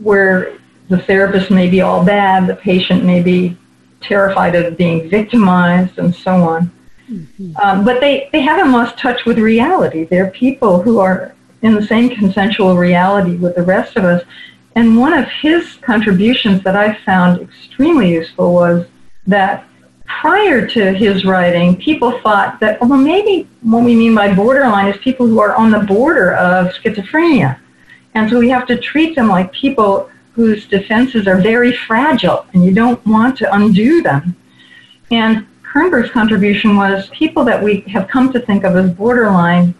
[0.00, 3.56] where the therapist may be all bad, the patient may be
[4.00, 6.70] terrified of being victimized, and so on.
[7.10, 7.56] Mm-hmm.
[7.62, 10.04] Um, but they, they haven't lost touch with reality.
[10.04, 14.22] They're people who are in the same consensual reality with the rest of us.
[14.74, 18.86] And one of his contributions that I found extremely useful was
[19.26, 19.66] that
[20.06, 24.88] prior to his writing, people thought that, oh, well, maybe what we mean by borderline
[24.88, 27.58] is people who are on the border of schizophrenia.
[28.14, 32.64] And so we have to treat them like people whose defenses are very fragile and
[32.64, 34.36] you don't want to undo them.
[35.10, 39.74] And Kernberg's contribution was people that we have come to think of as borderline,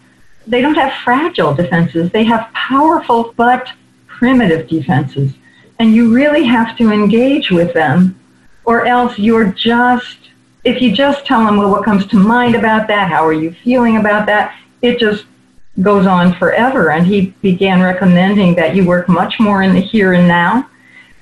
[0.47, 2.11] they don't have fragile defenses.
[2.11, 3.71] They have powerful but
[4.07, 5.33] primitive defenses.
[5.79, 8.19] And you really have to engage with them
[8.65, 10.26] or else you're just,
[10.67, 13.09] if you just tell them, well, what comes to mind about that?
[13.09, 14.59] How are you feeling about that?
[14.83, 15.25] It just
[15.81, 16.91] goes on forever.
[16.91, 20.69] And he began recommending that you work much more in the here and now,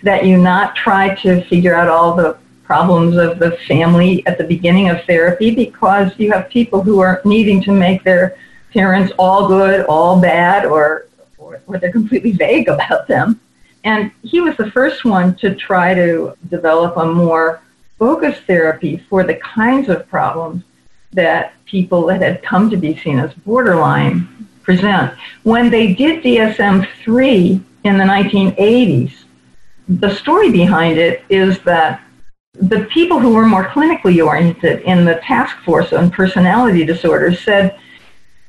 [0.03, 4.45] that you not try to figure out all the problems of the family at the
[4.45, 8.39] beginning of therapy because you have people who are needing to make their
[8.73, 13.39] parents all good, all bad, or, or, or they're completely vague about them.
[13.85, 17.61] And he was the first one to try to develop a more
[17.99, 20.65] focused therapy for the kinds of problems
[21.13, 24.29] that people that had come to be seen as borderline
[24.63, 25.13] present.
[25.43, 29.13] When they did DSM 3 in the 1980s,
[29.89, 32.03] the story behind it is that
[32.55, 37.79] the people who were more clinically oriented in the task force on personality disorders said,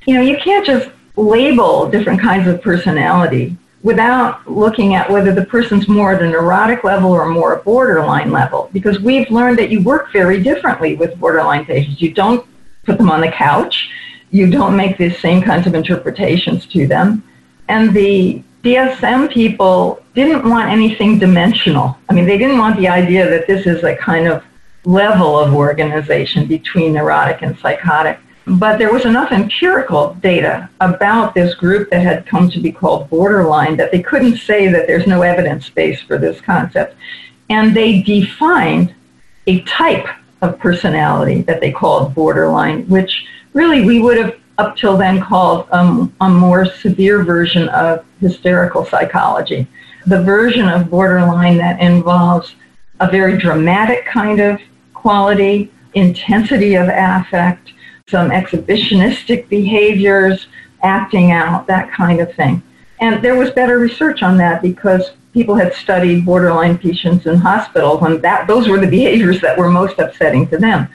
[0.05, 5.45] you know, you can't just label different kinds of personality without looking at whether the
[5.45, 9.69] person's more at a neurotic level or more a borderline level because we've learned that
[9.69, 12.01] you work very differently with borderline patients.
[12.01, 12.43] You don't
[12.83, 13.87] put them on the couch.
[14.31, 17.23] You don't make the same kinds of interpretations to them.
[17.67, 21.95] And the DSM people didn't want anything dimensional.
[22.09, 24.43] I mean, they didn't want the idea that this is a kind of
[24.83, 28.17] level of organization between neurotic and psychotic.
[28.47, 33.09] But there was enough empirical data about this group that had come to be called
[33.09, 36.95] borderline that they couldn't say that there's no evidence base for this concept.
[37.49, 38.93] And they defined
[39.47, 40.07] a type
[40.41, 45.67] of personality that they called borderline, which really we would have up till then called
[45.71, 49.67] um, a more severe version of hysterical psychology.
[50.05, 52.55] The version of borderline that involves
[52.99, 54.61] a very dramatic kind of
[54.93, 57.71] quality, intensity of affect,
[58.07, 60.45] some exhibitionistic behaviors,
[60.83, 62.61] acting out, that kind of thing.
[63.01, 68.03] And there was better research on that because people had studied borderline patients in hospitals
[68.03, 70.87] and that those were the behaviors that were most upsetting to them.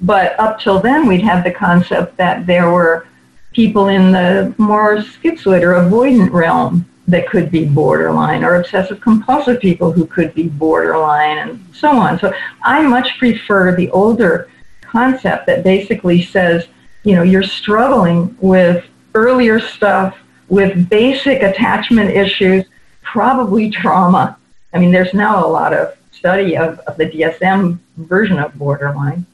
[0.00, 3.06] But up till then, we'd had the concept that there were
[3.52, 9.60] people in the more schizoid or avoidant realm that could be borderline, or obsessive compulsive
[9.60, 12.18] people who could be borderline, and so on.
[12.18, 14.48] So I much prefer the older
[14.94, 16.68] concept that basically says,
[17.02, 18.84] you know, you're struggling with
[19.14, 20.16] earlier stuff,
[20.48, 22.64] with basic attachment issues,
[23.02, 24.38] probably trauma.
[24.72, 29.26] I mean, there's now a lot of study of, of the DSM version of borderline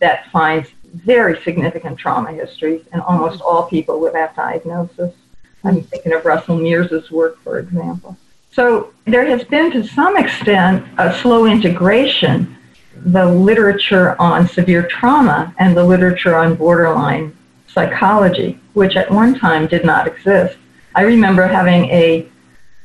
[0.00, 5.14] that finds very significant trauma histories in almost all people with that diagnosis.
[5.62, 8.16] I'm thinking of Russell Meares's work, for example.
[8.52, 12.56] So there has been, to some extent, a slow integration.
[12.96, 17.36] The literature on severe trauma and the literature on borderline
[17.66, 20.56] psychology, which at one time did not exist.
[20.94, 22.26] I remember having a,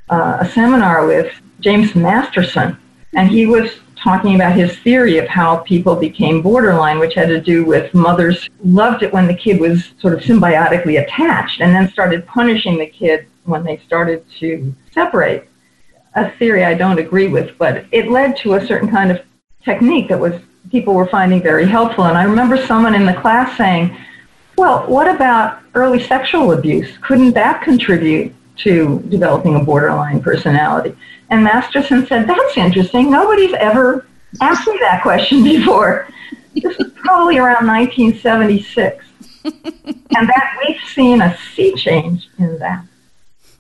[0.10, 2.78] uh, a seminar with James Masterson,
[3.14, 7.42] and he was talking about his theory of how people became borderline, which had to
[7.42, 11.92] do with mothers loved it when the kid was sort of symbiotically attached and then
[11.92, 15.44] started punishing the kid when they started to separate.
[16.16, 19.22] A theory I don't agree with, but it led to a certain kind of
[19.64, 20.34] technique that was
[20.72, 22.06] people were finding very helpful.
[22.06, 23.96] And I remember someone in the class saying,
[24.58, 26.98] well, what about early sexual abuse?
[26.98, 30.96] Couldn't that contribute to developing a borderline personality?
[31.30, 33.10] And Masterson said, That's interesting.
[33.10, 34.06] Nobody's ever
[34.42, 36.08] asked me that question before.
[36.56, 39.06] This was probably around 1976.
[39.46, 42.86] and that we've seen a sea change in that.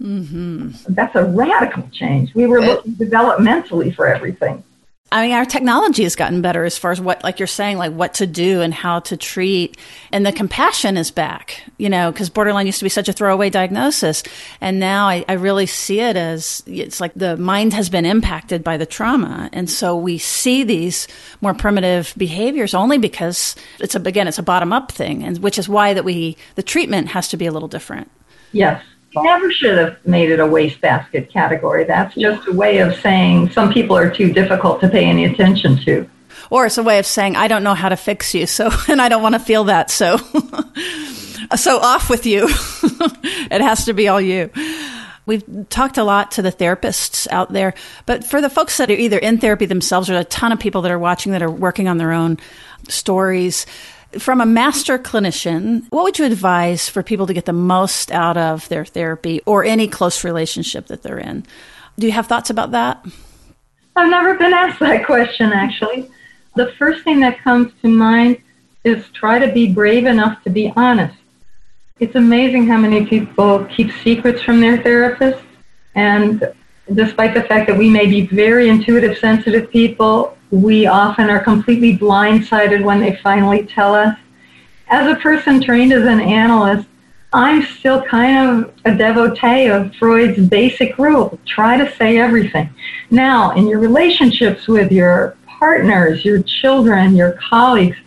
[0.01, 0.93] Mm-hmm.
[0.93, 2.33] That's a radical change.
[2.33, 4.63] We were looking developmentally for everything.
[5.11, 7.91] I mean, our technology has gotten better as far as what, like you're saying, like
[7.91, 9.75] what to do and how to treat.
[10.11, 13.49] And the compassion is back, you know, because borderline used to be such a throwaway
[13.49, 14.21] diagnosis.
[14.61, 18.63] And now I, I, really see it as it's like the mind has been impacted
[18.63, 19.49] by the trauma.
[19.51, 21.07] And so we see these
[21.41, 25.23] more primitive behaviors only because it's a, again, it's a bottom up thing.
[25.23, 28.11] And which is why that we, the treatment has to be a little different.
[28.51, 28.83] Yes.
[28.83, 31.83] You never should have made it a wastebasket category.
[31.83, 35.77] That's just a way of saying some people are too difficult to pay any attention
[35.83, 36.09] to.
[36.49, 39.01] Or it's a way of saying, I don't know how to fix you, so, and
[39.01, 40.17] I don't want to feel that, so,
[41.55, 42.43] so off with you.
[43.51, 44.49] it has to be all you.
[45.25, 47.75] We've talked a lot to the therapists out there,
[48.07, 50.81] but for the folks that are either in therapy themselves or a ton of people
[50.81, 52.39] that are watching that are working on their own
[52.87, 53.67] stories,
[54.17, 58.37] from a master clinician, what would you advise for people to get the most out
[58.37, 61.45] of their therapy or any close relationship that they're in?
[61.97, 63.05] Do you have thoughts about that?
[63.95, 66.09] I've never been asked that question, actually.
[66.55, 68.41] The first thing that comes to mind
[68.83, 71.15] is try to be brave enough to be honest.
[71.99, 75.43] It's amazing how many people keep secrets from their therapist.
[75.95, 76.51] And
[76.93, 81.97] despite the fact that we may be very intuitive, sensitive people, we often are completely
[81.97, 84.17] blindsided when they finally tell us.
[84.87, 86.87] As a person trained as an analyst,
[87.31, 92.73] I'm still kind of a devotee of Freud's basic rule try to say everything.
[93.11, 97.97] Now, in your relationships with your partners, your children, your colleagues,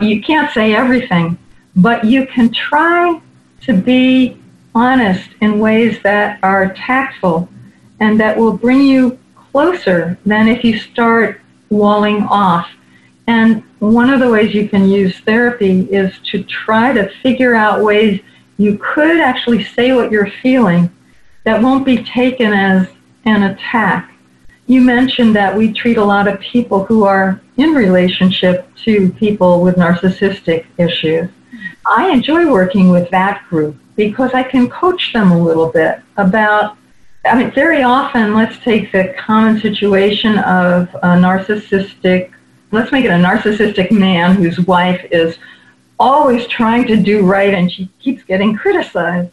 [0.00, 1.36] you can't say everything,
[1.76, 3.20] but you can try
[3.62, 4.40] to be
[4.74, 7.50] honest in ways that are tactful
[7.98, 11.40] and that will bring you closer than if you start
[11.70, 12.68] walling off.
[13.26, 17.82] And one of the ways you can use therapy is to try to figure out
[17.82, 18.20] ways
[18.58, 20.90] you could actually say what you're feeling
[21.44, 22.88] that won't be taken as
[23.24, 24.12] an attack.
[24.66, 29.62] You mentioned that we treat a lot of people who are in relationship to people
[29.62, 31.30] with narcissistic issues.
[31.86, 36.76] I enjoy working with that group because I can coach them a little bit about
[37.24, 42.32] I mean, very often, let's take the common situation of a narcissistic,
[42.70, 45.38] let's make it a narcissistic man whose wife is
[45.98, 49.30] always trying to do right and she keeps getting criticized.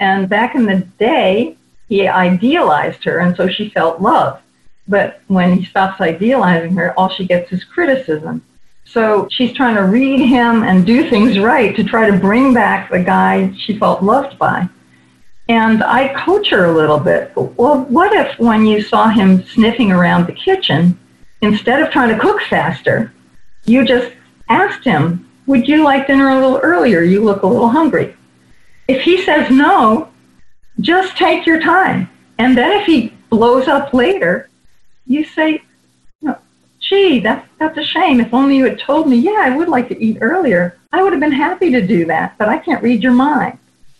[0.00, 1.58] And back in the day,
[1.88, 4.40] he idealized her, and so she felt love.
[4.88, 8.42] But when he stops idealizing her, all she gets is criticism.
[8.84, 12.90] So she's trying to read him and do things right to try to bring back
[12.90, 14.68] the guy she felt loved by.
[15.48, 17.32] And I coach her a little bit.
[17.36, 20.98] Well, what if when you saw him sniffing around the kitchen,
[21.40, 23.12] instead of trying to cook faster,
[23.64, 24.12] you just
[24.48, 27.02] asked him, Would you like dinner a little earlier?
[27.02, 28.16] You look a little hungry.
[28.88, 30.08] If he says no,
[30.80, 32.10] just take your time.
[32.38, 34.48] And then if he blows up later,
[35.06, 35.62] you say,
[36.88, 38.20] Gee, that's, that's a shame.
[38.20, 41.12] If only you had told me, yeah, I would like to eat earlier, I would
[41.12, 43.58] have been happy to do that, but I can't read your mind.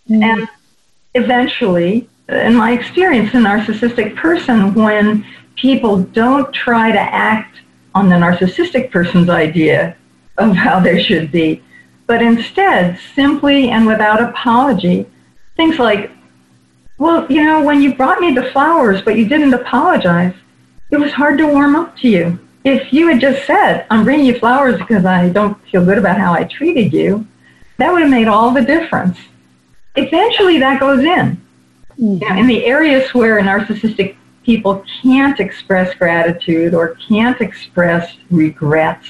[0.09, 0.23] Mm-hmm.
[0.23, 0.49] And
[1.17, 5.25] eventually, in my experience, a narcissistic person, when
[5.57, 7.61] people don't try to act
[7.95, 9.97] on the narcissistic person's idea
[10.39, 11.63] of how they should be,
[12.07, 15.07] but instead, simply and without apology,
[15.57, 16.11] things like,
[16.99, 20.35] well, you know, when you brought me the flowers, but you didn't apologize,
[20.91, 22.39] it was hard to warm up to you.
[22.65, 26.19] If you had just said, I'm bringing you flowers because I don't feel good about
[26.19, 27.27] how I treated you,
[27.79, 29.19] that would have made all the difference
[29.97, 31.41] eventually that goes in.
[31.99, 32.05] Mm-hmm.
[32.05, 39.09] You know, in the areas where narcissistic people can't express gratitude or can't express regrets,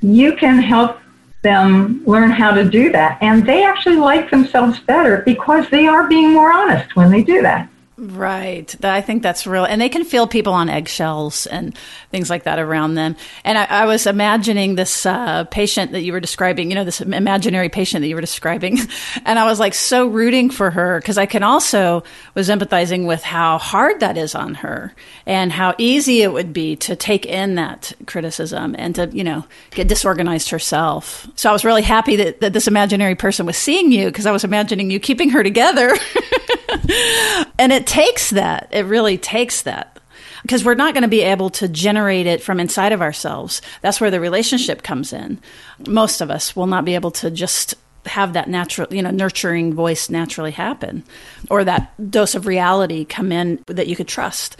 [0.00, 0.98] you can help
[1.42, 3.18] them learn how to do that.
[3.20, 7.42] And they actually like themselves better because they are being more honest when they do
[7.42, 7.68] that.
[7.98, 8.84] Right.
[8.84, 9.64] I think that's real.
[9.64, 11.74] And they can feel people on eggshells and
[12.10, 13.16] things like that around them.
[13.42, 17.00] And I, I was imagining this uh, patient that you were describing, you know, this
[17.00, 18.78] imaginary patient that you were describing.
[19.24, 23.22] And I was like so rooting for her because I can also was empathizing with
[23.22, 24.94] how hard that is on her
[25.24, 29.44] and how easy it would be to take in that criticism and to, you know,
[29.70, 31.26] get disorganized herself.
[31.34, 34.32] So I was really happy that, that this imaginary person was seeing you because I
[34.32, 35.96] was imagining you keeping her together.
[37.58, 38.68] and it takes that.
[38.70, 39.98] It really takes that.
[40.42, 43.60] Because we're not going to be able to generate it from inside of ourselves.
[43.80, 45.40] That's where the relationship comes in.
[45.88, 47.74] Most of us will not be able to just
[48.04, 51.02] have that natural, you know, nurturing voice naturally happen
[51.50, 54.56] or that dose of reality come in that you could trust.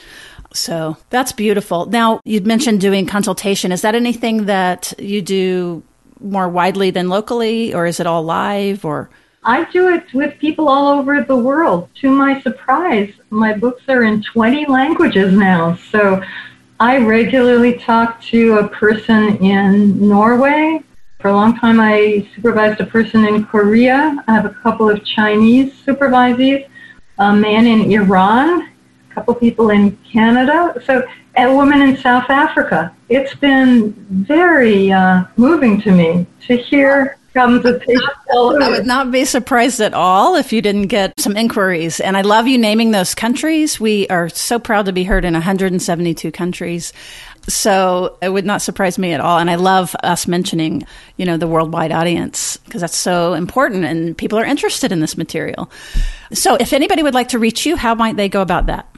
[0.53, 1.87] So that's beautiful.
[1.87, 3.71] Now, you mentioned doing consultation.
[3.71, 5.83] Is that anything that you do
[6.21, 9.11] more widely than locally, or is it all live or?
[9.47, 11.89] I do it with people all over the world.
[12.01, 15.77] To my surprise, my books are in 20 languages now.
[15.93, 16.21] So
[16.81, 20.81] I regularly talk to a person in Norway.
[21.21, 24.21] For a long time, I supervised a person in Korea.
[24.27, 26.69] I have a couple of Chinese supervisees,
[27.19, 28.69] a man in Iran,
[29.11, 30.75] a couple people in Canada.
[30.85, 32.93] So a woman in South Africa.
[33.09, 39.81] It's been very uh, moving to me to hear comes I would not be surprised
[39.81, 42.01] at all if you didn't get some inquiries.
[42.01, 43.79] And I love you naming those countries.
[43.79, 46.95] We are so proud to be heard in 172 countries.
[47.47, 49.39] So it would not surprise me at all.
[49.39, 50.85] And I love us mentioning,
[51.19, 55.19] you know, the worldwide audience because that's so important and people are interested in this
[55.19, 55.71] material.
[56.33, 58.89] So if anybody would like to reach you, how might they go about that?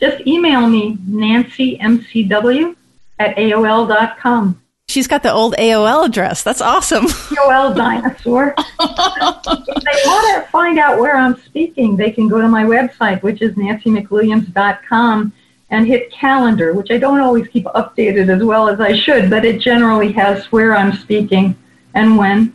[0.00, 2.76] Just email me, nancymcw
[3.18, 4.61] at AOL.com.
[4.92, 6.42] She's got the old AOL address.
[6.42, 7.06] That's awesome.
[7.06, 8.54] AOL dinosaur.
[8.58, 13.22] if they want to find out where I'm speaking, they can go to my website,
[13.22, 15.32] which is nancymcwilliams.com,
[15.70, 19.46] and hit calendar, which I don't always keep updated as well as I should, but
[19.46, 21.56] it generally has where I'm speaking
[21.94, 22.54] and when.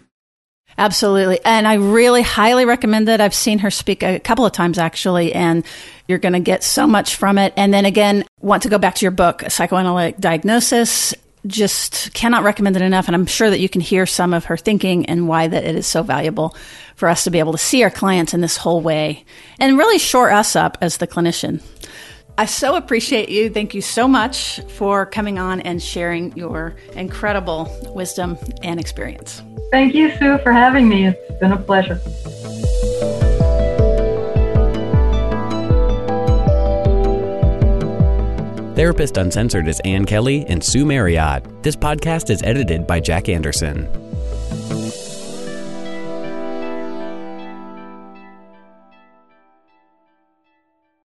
[0.77, 1.39] Absolutely.
[1.43, 3.19] And I really highly recommend it.
[3.19, 5.65] I've seen her speak a couple of times actually, and
[6.07, 7.51] you're going to get so much from it.
[7.57, 11.15] And then again, want to go back to your book, Psychoanalytic Diagnosis
[11.47, 13.07] just cannot recommend it enough.
[13.07, 15.75] And I'm sure that you can hear some of her thinking and why that it
[15.75, 16.55] is so valuable
[16.95, 19.25] for us to be able to see our clients in this whole way
[19.59, 21.61] and really shore us up as the clinician.
[22.39, 23.49] I so appreciate you.
[23.49, 29.41] Thank you so much for coming on and sharing your incredible wisdom and experience.
[29.71, 31.07] Thank you, Sue, for having me.
[31.07, 31.99] It's been a pleasure.
[38.77, 41.63] Therapist Uncensored is Ann Kelly and Sue Marriott.
[41.63, 44.06] This podcast is edited by Jack Anderson.